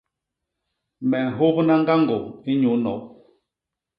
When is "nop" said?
2.83-3.01